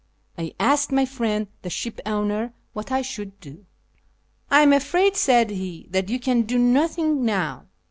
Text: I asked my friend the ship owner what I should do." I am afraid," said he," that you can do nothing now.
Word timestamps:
I 0.35 0.55
asked 0.59 0.91
my 0.91 1.05
friend 1.05 1.45
the 1.61 1.69
ship 1.69 2.01
owner 2.07 2.55
what 2.73 2.91
I 2.91 3.03
should 3.03 3.39
do." 3.39 3.67
I 4.49 4.61
am 4.63 4.73
afraid," 4.73 5.15
said 5.15 5.51
he," 5.51 5.85
that 5.91 6.09
you 6.09 6.19
can 6.19 6.41
do 6.41 6.57
nothing 6.57 7.23
now. 7.23 7.67